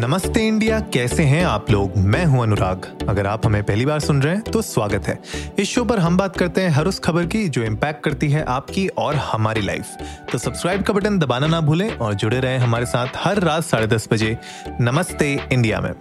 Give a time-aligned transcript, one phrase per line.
[0.00, 1.96] नमस्ते इंडिया, कैसे हैं आप लोग?
[1.96, 5.18] मैं हूँ अनुराग। अगर आप हमें पहली बार सुन रहे हैं तो स्वागत है।
[5.58, 8.44] इस शो पर हम बात करते हैं हर उस खबर की जो इम्पैक्ट करती है
[8.44, 9.86] आपकी और हमारी लाइफ
[10.32, 13.86] तो सब्सक्राइब का बटन दबाना ना भूलें और जुड़े रहें हमारे साथ हर रात साढ़े
[13.86, 14.36] दस बजे।
[14.80, 15.92] नमस्ते इंडिया में।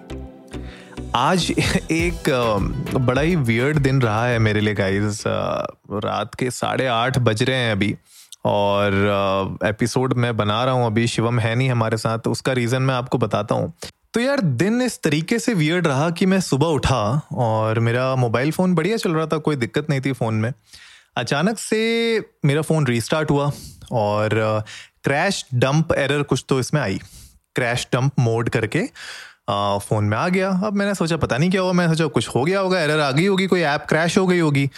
[1.15, 1.51] आज
[1.91, 2.29] एक
[2.95, 7.57] बड़ा ही वियर्ड दिन रहा है मेरे लिए गाइज़ रात के साढ़े आठ बज रहे
[7.57, 7.95] हैं अभी।
[8.45, 12.81] और एपिसोड मैं बना रहा हूँ अभी, शिवम है नहीं हमारे साथ तो उसका रीज़न
[12.81, 13.73] मैं आपको बताता हूँ।
[14.13, 17.01] तो यार, दिन इस तरीके से वियर्ड रहा कि मैं सुबह उठा
[17.33, 20.51] और मेरा मोबाइल फ़ोन बढ़िया चल रहा था, कोई दिक्कत नहीं थी फ़ोन में।
[21.17, 23.51] अचानक से मेरा फ़ोन रीस्टार्ट हुआ
[23.91, 24.63] और
[25.03, 26.99] क्रैश डंप एरर कुछ तो इसमें आई।
[27.55, 28.83] क्रैश डंप मोड करके
[29.49, 32.43] फ़ोन में आ गया। अब मैंने सोचा, पता नहीं क्या हुआ, मैंने सोचा, कुछ हो
[32.43, 34.69] गया होगा एरर आ गई होगी, कोई ऐप क्रैश हो गई होगी।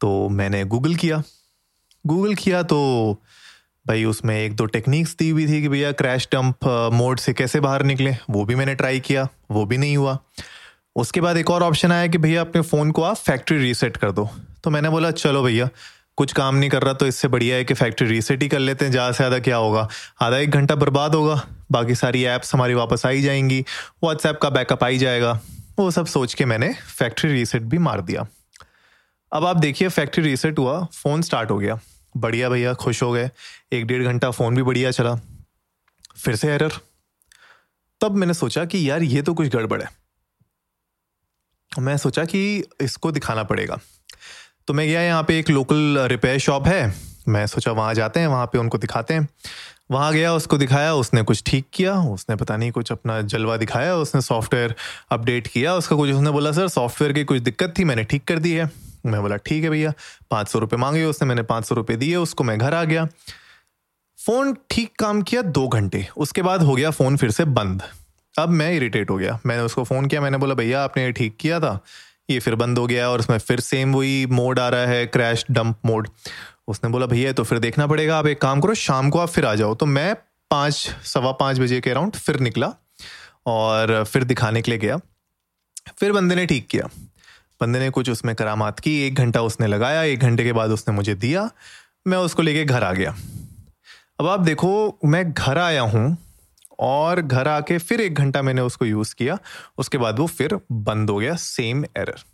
[0.00, 1.22] तो मैंने गूगल किया।
[2.06, 2.78] गूगल किया तो
[3.86, 7.60] भाई उसमें एक दो टेक्निक्स दी हुई थी कि भैया क्रैश डंप मोड से कैसे
[7.60, 10.18] बाहर निकले, वो भी मैंने ट्राई किया, वो भी नहीं हुआ।
[10.96, 14.12] उसके बाद एक और ऑप्शन आया कि भैया अपने फ़ोन को आप फैक्ट्री रीसेट कर
[14.12, 14.28] दो।
[14.64, 15.68] तो मैंने बोला, चलो भैया,
[16.18, 18.84] कुछ काम नहीं कर रहा तो इससे बढ़िया है कि फैक्ट्री रीसेट ही कर लेते
[18.84, 19.88] हैं, ज़्यादा से ज़्यादा क्या होगा?
[20.22, 21.40] आधा एक घंटा बर्बाद होगा,
[21.72, 23.64] बाकी सारी ऐप्स हमारी वापस आई जाएँगी
[24.04, 25.40] व्हाट्सएप का बैकअप आई जाएगा।
[25.78, 28.26] वो सब सोच के मैंने फैक्ट्री रीसेट भी मार दिया।
[29.32, 31.78] अब आप देखिए फैक्ट्री रीसेट हुआ फ़ोन स्टार्ट हो गया।
[32.16, 33.30] बढ़िया भैया, खुश हो गए।
[33.72, 35.14] एक डेढ़ घंटा फ़ोन भी बढ़िया चला।
[36.16, 36.72] फिर से एरर।
[38.00, 39.88] तब मैंने सोचा कि यार, ये तो कुछ गड़बड़ है।
[41.78, 43.78] मैं सोचा कि इसको दिखाना पड़ेगा।
[44.66, 46.94] तो मैं गया यहाँ पे एक लोकल रिपेयर शॉप है।
[47.28, 49.28] मैं सोचा वहाँ जाते हैं, वहाँ पे उनको दिखाते हैं।
[49.90, 53.96] वहाँ गया, उसको दिखाया, उसने कुछ ठीक किया। उसने पता नहीं कुछ अपना जलवा दिखाया,
[53.96, 54.74] उसने सॉफ्टवेयर
[55.10, 58.38] अपडेट किया, उसका कुछ, उसने बोला, सर सॉफ्टवेयर की कुछ दिक्कत थी, मैंने ठीक कर
[58.38, 59.92] दी है। मैं बोला, ठीक है भैया,
[60.30, 63.06] पाँच सौ रुपये मांगे उसने, मैंने पाँच सौ रुपये दिए, उसको मैं घर आ गया।
[64.18, 67.82] फ़ोन ठीक काम किया दो घंटे, उसके बाद हो गया फ़ोन फिर से बंद।
[68.34, 71.36] अब मैं इरिटेट हो गया। मैंने उसको फ़ोन किया, मैंने बोला, भैया, आपने ये ठीक
[71.36, 71.78] किया था,
[72.30, 75.44] ये फिर बंद हो गया और उसमें फिर सेम वही मोड आ रहा है क्रैश
[75.50, 76.08] डंप मोड
[76.68, 79.46] उसने बोला, भैया तो फिर देखना पड़ेगा, आप एक काम करो, शाम को आप फिर
[79.46, 80.14] आ जाओ। तो मैं
[80.50, 82.72] पाँच, सवा पाँच बजे के अराउंड फिर निकला
[83.46, 84.98] और फिर दिखाने के लिए गया।
[85.98, 86.88] फिर बंदे ने ठीक किया।
[87.60, 90.94] बंदे ने कुछ उसमें करामात की, एक घंटा उसने लगाया, एक घंटे के बाद उसने
[90.94, 91.50] मुझे दिया,
[92.06, 93.16] मैं उसको लेके घर आ गया।
[94.20, 96.16] अब आप देखो, मैं घर आया हूँ
[96.80, 99.38] और घर आके फिर एक घंटा मैंने उसको यूज़ किया,
[99.78, 102.24] उसके बाद वो फिर बंद हो गया सेम एरर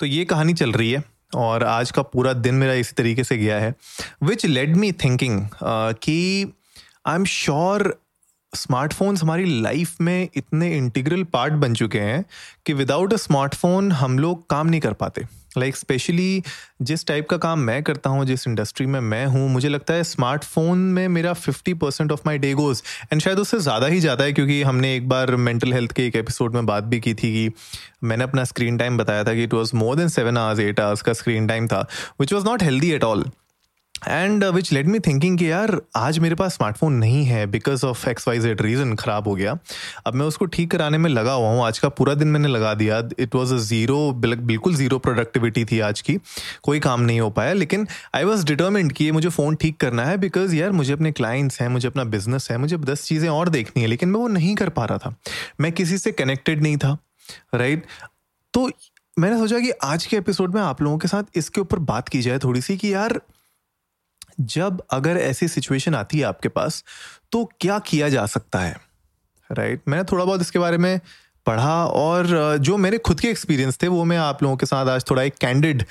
[0.00, 1.02] तो ये कहानी चल रही है
[1.36, 3.74] और आज का पूरा दिन मेरा इसी तरीके से गया है
[4.22, 6.52] विच लेड मी थिंकिंग कि
[7.06, 7.94] आई एम श्योर
[8.52, 12.24] स्मार्टफोन्स हमारी लाइफ में इतने इंटीग्रल पार्ट बन चुके हैं
[12.66, 15.26] कि विदाउट अ स्मार्टफ़ोन हम लोग काम नहीं कर पाते।
[15.58, 16.42] लाइक like स्पेशली
[16.82, 20.04] जिस टाइप का काम मैं करता हूँ, जिस इंडस्ट्री में मैं हूँ, मुझे लगता है
[20.04, 24.24] स्मार्टफ़ोन में मेरा fifty percent of my day goes and शायद उससे ज़्यादा ही ज़्यादा
[24.24, 27.32] है क्योंकि हमने एक बार मेंटल हेल्थ के एक एपिसोड में बात भी की थी
[27.34, 27.50] कि
[28.04, 31.02] मैंने अपना स्क्रीन टाइम बताया था कि it was more than seven hours eight hours
[31.02, 31.86] का स्क्रीन टाइम था
[32.20, 33.24] which was not healthy at all
[34.08, 38.08] and which let me thinking कि यार, आज मेरे पास स्मार्टफ़ोन नहीं है because of
[38.08, 39.58] X Y Z reason ख़राब हो गया।
[40.06, 42.74] अब मैं उसको ठीक कराने में लगा हुआ हूँ। आज का पूरा दिन मैंने लगा
[42.74, 46.18] दिया। इट वॉज़ अ ज़ीरो बिल्कुल ज़ीरो प्रोडक्टिविटी थी आज की।
[46.62, 50.04] कोई काम नहीं हो पाया। लेकिन आई वॉज़ डिटर्मेंट कि ये मुझे फ़ोन ठीक करना
[50.04, 53.48] है बिकॉज़ यार, मुझे अपने क्लाइंट्स हैं, मुझे अपना बिज़नेस है, मुझे दस चीज़ें और
[53.48, 55.14] देखनी है। लेकिन मैं वो नहीं कर पा रहा था।
[55.60, 56.98] मैं किसी से कनेक्टेड नहीं था।
[57.54, 58.08] Right right?
[58.54, 58.70] तो
[59.18, 62.20] मैंने सोचा कि आज के एपिसोड में आप लोगों के साथ इसके ऊपर बात की
[62.20, 63.20] जाए थोड़ी सी कि यार
[64.40, 66.84] जब अगर ऐसी सिचुएशन आती है आपके पास
[67.32, 68.76] तो क्या किया जा सकता है?
[69.50, 69.88] Right right?
[69.88, 71.00] मैंने थोड़ा बहुत इसके बारे में
[71.46, 72.26] पढ़ा और
[72.58, 75.34] जो मेरे खुद के एक्सपीरियंस थे, वो मैं आप लोगों के साथ आज थोड़ा एक
[75.40, 75.82] कैंडिड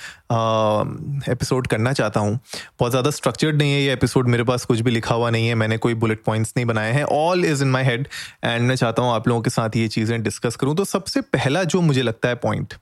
[1.32, 2.40] एपिसोड करना चाहता हूँ।
[2.80, 5.56] बहुत ज़्यादा स्ट्रक्चर्ड नहीं है ये एपिसोड मेरे पास कुछ भी लिखा हुआ नहीं है,
[5.56, 8.08] मैंने कोई बुलेट पॉइंट्स नहीं बनाए हैं all is in my head
[8.44, 11.64] and मैं चाहता हूँ आप लोगों के साथ ये चीज़ें डिस्कस करूँ। तो सबसे पहला
[11.66, 12.74] जो मुझे लगता है पॉइंट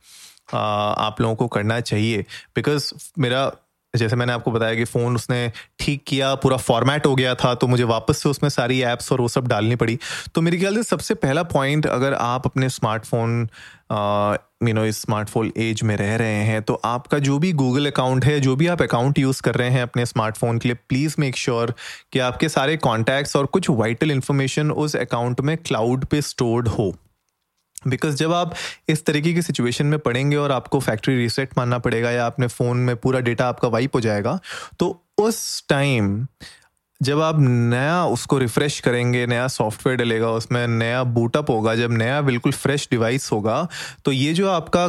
[0.54, 2.26] आप लोगों को करना चाहिए
[2.56, 3.52] बिकॉज़ मेरा
[3.94, 7.68] जैसे मैंने आपको बताया कि फ़ोन उसने ठीक किया, पूरा फॉर्मेट हो गया था तो
[7.68, 9.98] मुझे वापस से उसमें सारी ऐप्स और वो सब डालनी पड़ी।
[10.36, 13.48] तो मेरे ख्याल से सबसे पहला पॉइंट अगर आप अपने स्मार्टफ़ोन
[14.64, 18.26] यू नो इस स्मार्टफ़ोन एज में रह रहे हैं तो आपका जो भी गूगल अकाउंट
[18.26, 21.38] है, जो भी आप अकाउंट यूज़ कर रहे हैं अपने स्मार्टफ़ोन के लिए प्लीज़ मेक
[21.38, 21.74] श्योर
[22.14, 26.94] कि आपके सारे कॉन्टैक्ट्स और कुछ वाइटल इन्फॉर्मेशन उस अकाउंट में क्लाउड पे स्टोर्ड हो।
[27.88, 28.54] बिकॉज़ जब आप
[28.90, 32.78] इस तरीके की सिचुएशन में पढ़ेंगे और आपको फैक्ट्री रीसेट मानना पड़ेगा या अपने फ़ोन
[32.78, 34.40] में पूरा डेटा आपका वाइप हो जाएगा
[34.80, 36.28] तो उस टाइम
[37.02, 42.22] जब आप नया उसको रिफ्रेश करेंगे, नया सॉफ्टवेयर डलेगा, उसमें नया बूटअप होगा, जब नया
[42.22, 43.68] बिल्कुल फ्रेश डिवाइस होगा
[44.06, 44.88] तो ये जो आपका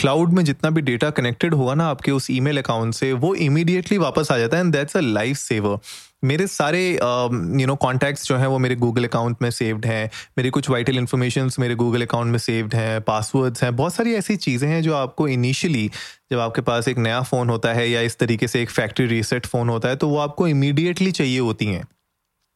[0.00, 3.98] क्लाउड में जितना भी डेटा कनेक्टेड होगा ना आपके उस ईमेल अकाउंट से, वो इमीडिएटली
[3.98, 5.78] वापस आ जाता है and that's a life saver
[6.24, 10.50] मेरे सारे यू नो कॉन्टैक्ट्स जो हैं वो मेरे गूगल अकाउंट में सेव्ड हैं, मेरे
[10.50, 14.68] कुछ वाइटल इन्फॉर्मेशन मेरे गूगल अकाउंट में सेव्ड हैं पासवर्ड्स हैं, बहुत सारी ऐसी चीज़ें
[14.68, 15.90] हैं जो आपको इनिशियली
[16.32, 19.46] जब आपके पास एक नया फ़ोन होता है या इस तरीके से एक फैक्ट्री रीसेट
[19.46, 21.84] फ़ोन होता है तो वो आपको इमीडिएटली चाहिए होती हैं।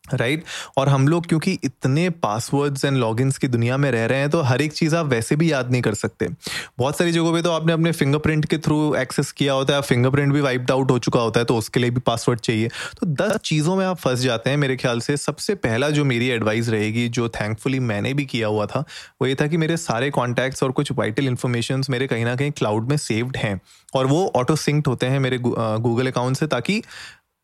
[0.04, 0.78] Right right?
[0.78, 4.40] और हम लोग, क्योंकि इतने पासवर्ड्स एंड लॉगिन्स की दुनिया में रह रहे हैं तो
[4.42, 6.28] हर एक चीज़ आप वैसे भी याद नहीं कर सकते।
[6.78, 10.32] बहुत सारी जगहों पे तो आपने अपने फिंगरप्रिंट के थ्रू एक्सेस किया होता है फिंगरप्रिंट
[10.32, 12.68] भी वाइप्ड आउट हो चुका होता है तो उसके लिए भी पासवर्ड चाहिए।
[13.00, 16.28] तो दस चीज़ों में आप फंस जाते हैं मेरे ख्याल से। सबसे पहला जो मेरी
[16.28, 18.84] एडवाइस रहेगी, जो थैंकफुली मैंने भी किया हुआ था,
[19.22, 22.50] वो ये था कि मेरे सारे कॉन्टैक्ट्स और कुछ वाइटल इन्फॉर्मेशन मेरे कहीं ना कहीं
[22.50, 23.60] क्लाउड में सेव्ड हैं।
[23.94, 26.82] और वो ऑटो सिंक्ड होते हैं मेरे गूगल अकाउंट से, ताकि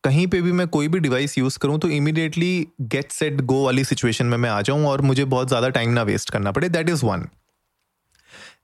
[0.03, 3.83] कहीं पे भी मैं कोई भी डिवाइस यूज़ करूँ तो इमीडिएटली गेट सेट गो वाली
[3.83, 6.69] सिचुएशन में मैं आ जाऊँ और मुझे बहुत ज़्यादा टाइम ना वेस्ट करना पड़े.
[6.69, 7.27] दैट इज़ वन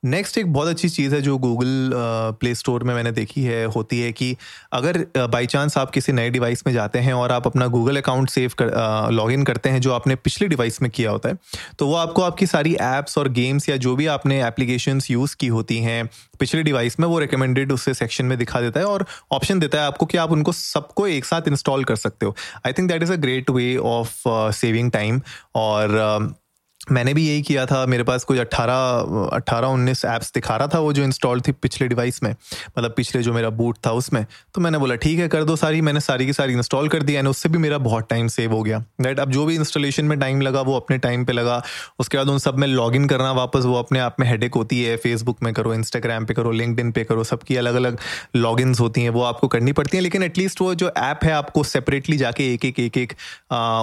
[0.06, 1.92] नेक्स्ट एक बहुत अच्छी चीज़ है जो गूगल
[2.40, 4.38] प्ले स्टोर में मैंने देखी है होती है कि
[4.74, 8.30] अगर बाई चांस आप किसी नए डिवाइस में जाते हैं और आप अपना गूगल अकाउंट
[8.30, 8.72] सेव कर
[9.12, 11.38] लॉग इन करते हैं जो आपने पिछले डिवाइस में किया होता है
[11.80, 15.48] तो वो आपको आपकी सारी ऐप्स और गेम्स या जो भी आपने एप्लीकेशन यूज़ की
[15.48, 16.10] होती हैं
[16.40, 19.88] पिछले डिवाइस में वो रिकमेंडेड उससे सेक्शन में दिखा देता है और ऑप्शन देता है
[19.88, 22.36] आपको कि आप उनको सबको एक साथ इंस्टॉल कर सकते हो।
[22.66, 25.22] I think that is a great way of saving time
[25.56, 26.47] और uh,
[26.92, 30.80] मैंने भी यही किया था। मेरे पास कुछ अट्ठारह अट्ठारह, उन्नीस ऐप्स दिखा रहा था,
[30.80, 32.32] वो जो इंस्टॉल थी पिछले डिवाइस में।
[32.78, 34.26] मतलब पिछले जो मेरा बूट था उसमें।
[34.56, 37.14] तो मैंने बोला, ठीक है, कर दो सारी। मैंने सारी की सारी इंस्टॉल कर दी
[37.14, 40.20] एंड उससे भी मेरा बहुत टाइम सेव हो गया। राइट अब जो भी इंस्टॉलेशन में
[40.20, 41.62] टाइम लगा, वो अपने टाइम पर लगा।
[42.00, 44.96] उसके बाद उन सब में लॉग करना वापस, वो अपने आप में हेडेक होती है।
[44.98, 47.98] फेसबुक में करो इंस्टाग्राम पे करो लिंकड पे करो, सबकी अलग अलग
[48.36, 51.64] लॉग होती हैं, वो आपको करनी पड़ती हैं। लेकिन एटलीस्ट वो जो ऐप है, आपको
[51.64, 53.14] सेपरेटली जाके एक एक एक एक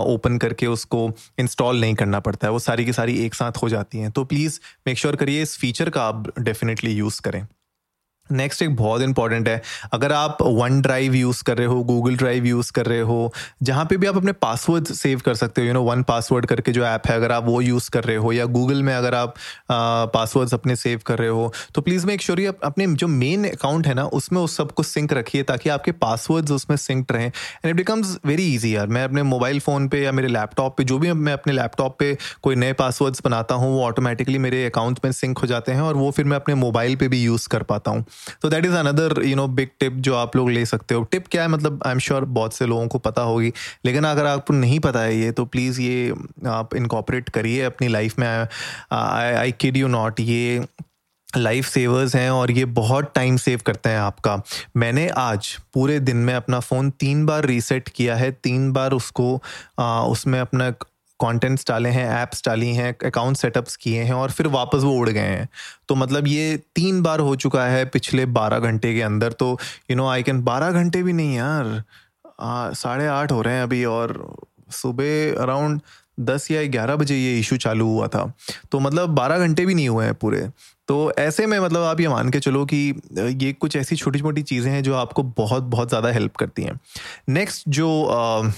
[0.06, 3.68] ओपन करके उसको इंस्टॉल नहीं करना पड़ता है। वो सारी की सारी एक साथ हो
[3.68, 7.46] जाती हैं। तो प्लीज़ मेक श्योर करिए इस फीचर का आप डेफिनेटली यूज़ करें।
[8.30, 9.60] नेक्स्ट एक बहुत इंपॉर्टेंट है।
[9.92, 13.32] अगर आप वन ड्राइव यूज़ कर रहे हो गूगल ड्राइव यूज़ कर रहे हो,
[13.62, 16.72] जहाँ पे भी आप अपने पासवर्ड सेव कर सकते हो यू नो वन पासवर्ड करके
[16.72, 19.34] जो ऐप है, अगर आप वो यूज़ कर रहे हो, या गूगल में अगर आप
[20.14, 23.94] पासवर्ड्स अपने सेव कर रहे हो तो प्लीज़ मेक श्योर अपने जो मेन अकाउंट है
[23.94, 28.16] ना, उसमें उस सबको सिंक रखिए, ताकि आपके पासवर्ड्स उसमें सिंक्ड रहें। And it becomes
[28.26, 31.32] very easy यार। मैं अपने मोबाइल फ़ोन पे या मेरे लैपटॉप पे, जो भी मैं
[31.32, 35.46] अपने लैपटॉप पे कोई नए पासवर्ड्स बनाता हूँ, वो ऑटोमेटिकली मेरे अकाउंट में सिंक हो
[35.46, 38.04] जाते हैं, और वो फिर मैं अपने मोबाइल पर भी यूज़ कर पाता हूँ।
[38.42, 41.26] तो that is another you know big tip जो आप लोग ले सकते हो। टिप
[41.30, 41.48] क्या है?
[41.48, 43.52] मतलब आई एम श्योर बहुत से लोगों को पता होगी।
[43.84, 46.14] लेकिन अगर आपको नहीं पता है ये तो प्लीज़ ये
[46.46, 48.26] आप इनकॉपरेट करिए अपनी लाइफ में।
[48.92, 50.66] आई किड यू नॉट ये
[51.36, 54.36] लाइफ सेवर्स हैं और ये बहुत टाइम सेव करते हैं आपका।
[54.76, 59.42] मैंने आज पूरे दिन में अपना फ़ोन तीन बार रीसेट किया है। तीन बार उसको
[59.78, 60.70] आ, उसमें अपना
[61.20, 65.08] कंटेंट्स डाले हैं ऐप्स डाली हैं अकाउंट सेटअप्स किए हैं और फिर वापस वो उड़
[65.08, 65.48] गए हैं।
[65.88, 69.50] तो मतलब ये तीन बार हो चुका है पिछले बारह घंटे के अंदर। तो
[69.90, 71.82] यू नो आई कैन बारह घंटे भी नहीं यार।
[72.74, 74.36] साढ़े आठ हो रहे हैं अभी और
[74.72, 75.80] सुबह अराउंड
[76.20, 78.32] दस या ग्यारह बजे ये इशू चालू हुआ था।
[78.72, 80.48] तो मतलब बारह घंटे भी नहीं हुए हैं पूरे।
[80.88, 82.76] तो ऐसे में मतलब आप ये मान के चलो कि
[83.18, 86.78] ये कुछ ऐसी छोटी छोटी चीज़ें हैं जो आपको बहुत बहुत ज़्यादा हेल्प करती हैं।
[87.28, 88.50] नेक्स्ट जो आ,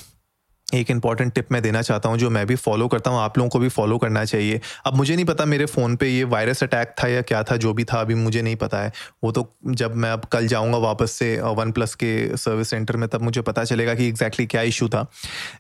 [0.75, 3.49] एक इंपॉर्टेंट टिप मैं देना चाहता हूँ, जो मैं भी फॉलो करता हूँ, आप लोगों
[3.49, 6.95] को भी फॉलो करना चाहिए। अब मुझे नहीं पता मेरे फ़ोन पे ये वायरस अटैक
[7.03, 8.93] था या क्या था, जो भी था, अभी मुझे नहीं पता है।
[9.25, 13.09] वो तो जब मैं अब कल जाऊँगा वापस से वन प्लस के सर्विस सेंटर में,
[13.09, 15.07] तब मुझे पता चलेगा कि एग्जैक्टली क्या इशू था।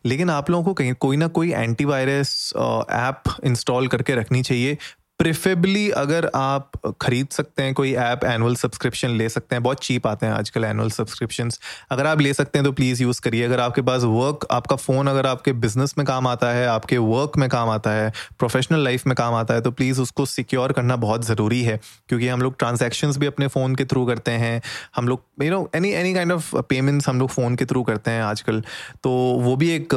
[0.06, 2.52] लेकिन आप लोगों को कहीं, कोई ना कोई एंटीवायरस
[2.90, 4.78] ऐप इंस्टॉल करके रखनी चाहिए।
[5.18, 6.70] प्रिफेबली अगर आप
[7.00, 10.64] खरीद सकते हैं कोई ऐप एनुअल सब्सक्रिप्शन ले सकते हैं। बहुत चीप आते हैं आजकल
[10.64, 11.50] एनुअल सब्सक्रिप्शन
[11.90, 15.06] अगर आप ले सकते हैं तो प्लीज़ यूज़ करिए। अगर आपके पास वर्क आपका फ़ोन
[15.06, 19.06] अगर आपके बिज़नेस में काम आता है आपके वर्क में काम आता है प्रोफेशनल लाइफ
[19.06, 22.58] में काम आता है तो प्लीज़ उसको सिक्योर करना बहुत ज़रूरी है। क्योंकि हम लोग
[22.58, 24.60] ट्रांजेक्शन भी अपने फ़ोन के थ्रू करते हैं।
[24.96, 28.10] हम लोग you know any any kind of payments हम लोग फ़ोन के थ्रू करते
[28.10, 28.60] हैं आजकल।
[29.04, 29.88] तो वो भी एक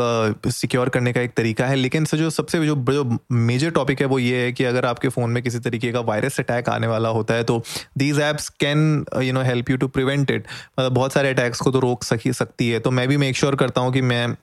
[0.48, 4.08] सिक्योर uh, करने का एक तरीका है। लेकिन जो सबसे जो जो मेजर टॉपिक है
[4.08, 6.88] वो ये है कि अगर आपके आपके फ़ोन में किसी तरीके का वायरस अटैक आने
[6.88, 7.62] वाला होता है तो
[7.98, 10.48] these apps can you know help you to prevent it
[10.80, 13.54] मतलब बहुत सारे अटैक्स को तो रोक सकी, सकती है। तो मैं भी मेक श्योर
[13.54, 14.36] sure करता हूँ कि मैं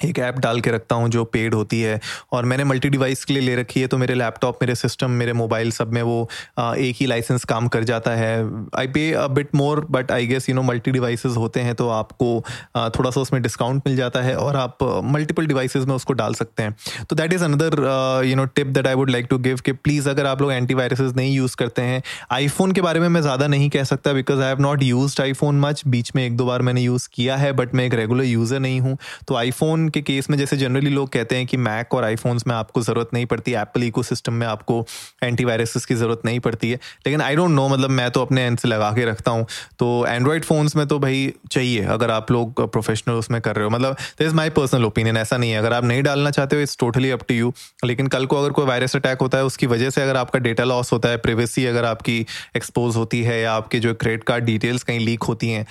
[0.00, 2.00] एक ऐप डाल के रखता हूँ जो पेड होती है
[2.32, 5.32] और मैंने मल्टी डिवाइस के लिए ले रखी है तो मेरे लैपटॉप मेरे सिस्टम मेरे
[5.32, 8.34] मोबाइल सब में वो एक ही लाइसेंस काम कर जाता है।
[8.78, 11.88] I pay a bit more but I guess you know multi devices होते हैं तो
[11.88, 12.28] आपको
[12.76, 16.62] थोड़ा सा उसमें डिस्काउंट मिल जाता है और आप मल्टीपल डिवाइसेस में उसको डाल सकते
[16.62, 16.74] हैं।
[17.10, 17.78] तो that is another
[18.26, 20.74] you know tip that I would like to give कि प्लीज़ अगर आप लोग एंटी
[20.74, 24.40] वायरसेस नहीं यूज़ करते हैं आईफोन के बारे में मैं ज़्यादा नहीं कह सकता because
[24.40, 27.52] I have not use iPhone much बीच में एक दो बार मैंने यूज़ किया है
[27.52, 28.96] बट मैं एक रेगुलर यूज़र नहीं हूँ।
[29.28, 32.54] तो आईफोन के केस में जैसे जनरली लोग कहते हैं कि मैक और आईफोन्स में
[32.54, 34.84] आपको ज़रूरत नहीं पड़ती एप्पल इको में आपको
[35.22, 36.76] एंटीवायरसेस की ज़रूरत नहीं पड़ती है।
[37.06, 39.46] लेकिन आई डोंट नो मतलब मैं तो अपने एंड से लगा के रखता हूँ।
[39.78, 43.70] तो एंड्रॉयड फ़ोन्स में तो भाई चाहिए अगर आप लोग प्रोफेशनल उसमें कर रहे हो।
[43.70, 46.62] मतलब this is my personal opinion ऐसा नहीं है। अगर आप नहीं डालना चाहते हो
[46.62, 47.52] it's totally up to you
[47.84, 50.64] लेकिन कल को अगर कोई वायरस अटैक होता है उसकी वजह से अगर आपका डेटा
[50.64, 52.20] लॉस होता है प्रिवेसी अगर आपकी
[52.56, 55.66] एक्सपोज होती है या आपके जो क्रेडिट कार्ड डिटेल्स कहीं लीक होती हैं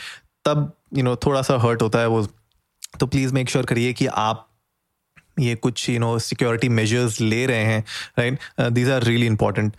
[0.45, 2.21] तब यू you नो know, थोड़ा सा हर्ट होता है वो
[2.99, 4.49] तो प्लीज़ मेक श्योर करिए कि आप
[5.39, 7.83] ये कुछ यू नो सिक्योरिटी मेजर्स ले रहे हैं
[8.19, 8.39] right
[8.71, 9.75] these are really important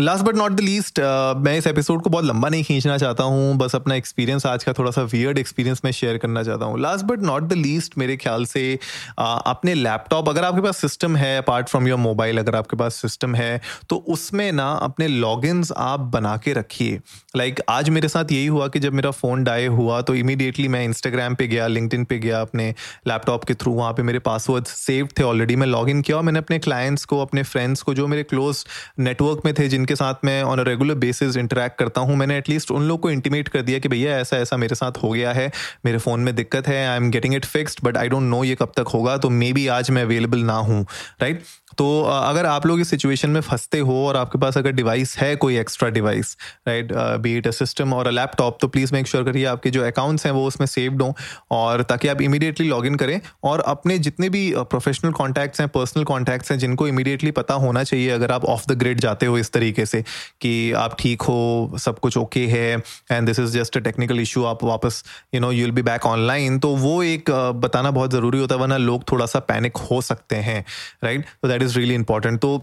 [0.00, 1.00] last but not the least
[1.36, 4.72] मैं इस एपिसोड को बहुत लंबा नहीं खींचना चाहता हूँ बस अपना एक्सपीरियंस आज का
[4.72, 8.16] थोड़ा सा वियर्ड एक्सपीरियंस मैं शेयर करना चाहता हूँ। Last but not the least मेरे
[8.16, 8.78] ख्याल से
[9.10, 12.94] uh, अपने लैपटॉप अगर आपके पास सिस्टम है अपार्ट फ्रॉम योर मोबाइल अगर आपके पास
[12.94, 15.42] सिस्टम है तो उसमें ना अपने लॉग
[15.76, 17.00] आप बना के रखिए।
[17.36, 20.68] लाइक like, आज मेरे साथ यही हुआ कि जब मेरा फ़ोन डाई हुआ तो इमीडिएटली
[20.68, 22.74] मैं इंस्टाग्राम पे गया लिंकड पे गया अपने
[23.08, 26.38] लैपटॉप के थ्रू वहाँ पे मेरे पासवर्ड सेव थे ऑलरेडी मैं लॉग किया और मैंने
[26.38, 28.66] अपने क्लाइंट्स को अपने फ्रेंड्स को जो मेरे क्लोज
[28.98, 32.70] नेटवर्क में थे जिनके साथ मैं on a regular basis interact करता हूँ। मैंने एटलीस्ट
[32.70, 35.50] उन लोग को इंटीमेट कर दिया कि भैया, ऐसा ऐसा मेरे साथ हो गया है,
[35.84, 38.54] मेरे फ़ोन में दिक्कत है I am getting it fixed but I don't know ये
[38.54, 40.86] कब तक होगा तो मे बी आज मैं अवेलेबल ना हूँ
[41.22, 41.42] राइट
[41.78, 45.34] तो अगर आप लोग इस सिचुएशन में फंसते हो और आपके पास अगर डिवाइस है,
[45.36, 46.36] कोई extra device
[46.68, 49.84] right be it a system और अ लैपटॉप तो प्लीज़ मेक श्योर करिए आपके जो
[49.84, 51.12] अकाउंट्स हैं वो उसमें सेव्ड हों
[51.50, 56.04] और ताकि आप इमीडिएटली लॉग इन करें और अपने जितने भी प्रोफेशनल कॉन्टैक्ट्स हैं पर्सनल
[56.04, 59.50] कॉन्टैक्ट्स हैं, जिनको इमीडिएटली पता होना चाहिए, अगर आप ऑफ़ द ग्रिड जाते हो इस
[59.52, 60.02] तरीके से
[60.40, 62.76] कि आप ठीक हो, सब कुछ ओके है
[63.12, 65.02] and this is just a technical issue आप वापस
[65.34, 68.60] you know you will be back online तो वो एक बताना बहुत ज़रूरी होता है,
[68.60, 70.64] वरना लोग थोड़ा सा पैनिक हो सकते हैं
[71.04, 72.56] राइट तो दैट इज़ रियली इंपॉर्टेंट तो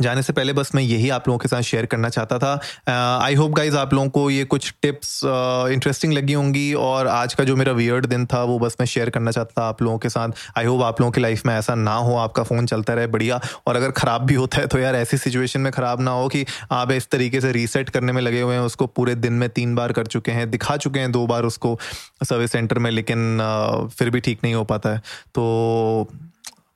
[0.00, 3.34] जाने से पहले बस मैं यही आप लोगों के साथ शेयर करना चाहता था। आई
[3.34, 7.44] होप गाइज़ आप लोगों को ये कुछ टिप्स इंटरेस्टिंग uh, लगी होंगी और आज का
[7.44, 10.08] जो मेरा वियर्ड दिन था वो बस मैं शेयर करना चाहता था आप लोगों के
[10.08, 10.28] साथ।
[10.58, 13.40] आई होप आप लोगों की लाइफ में ऐसा ना हो आपका फ़ोन चलता रहे बढ़िया।
[13.66, 16.44] और अगर ख़राब भी होता है तो यार ऐसी सिचुएशन में ख़राब ना हो कि
[16.72, 19.74] आप इस तरीके से रीसेट करने में लगे हुए हैं उसको पूरे दिन में तीन
[19.74, 21.78] बार कर चुके हैं दिखा चुके हैं दो बार उसको
[22.24, 24.98] सर्विस सेंटर में लेकिन uh, फिर भी ठीक नहीं हो पाता है।
[25.34, 26.08] तो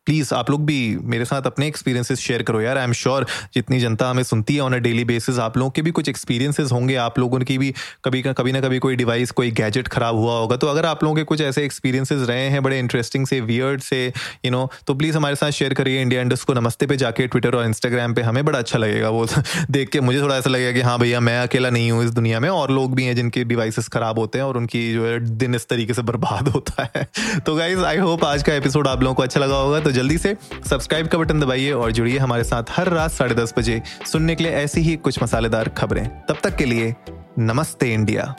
[0.07, 3.81] प्लीज़ आप लोग भी मेरे साथ अपने एक्सपीरियंसेस शेयर करो यार। आई एम श्योर जितनी
[3.81, 6.95] जनता हमें सुनती है ऑन अ डेली बेसिस आप लोगों के भी कुछ एक्सपीरियंसेस होंगे।
[6.95, 10.57] आप लोगों की भी कभी कभी ना कभी कोई डिवाइस कोई गैजेट खराब हुआ होगा।
[10.57, 14.13] तो अगर आप लोगों के कुछ ऐसे एक्सपीरियंसेस रहे हैं, बड़े इंटरेस्टिंग से वियर्ड से
[14.45, 17.55] यू नो तो प्लीज़ हमारे साथ शेयर करिए इंडिया इंडस्ट को नमस्ते पे जाके ट्विटर
[17.55, 19.27] और इंस्टाग्राम पे। हमें बड़ा अच्छा लगेगा वो
[19.71, 22.41] देख के। मुझे थोड़ा ऐसा लगेगा कि हाँ भैया, मैं अकेला नहीं हूँ इस दुनिया
[22.41, 25.55] में। और लोग भी हैं जिनके डिवाइसेस खराब होते हैं और उनकी जो है दिन
[25.55, 27.09] इस तरीके से बर्बाद होता है।
[27.47, 30.37] तो गाइज़ आई होप आज का एपिसोड आप लोगों को अच्छा लगा होगा। जल्दी से
[30.71, 33.83] सब्सक्राइब का बटन दबाइए और जुड़िए हमारे साथ हर रात साढ़े दस बजे
[34.13, 36.95] सुनने के लिए ऐसी ही कुछ मसालेदार खबरें। तब तक के लिए
[37.39, 38.35] नमस्ते इंडिया।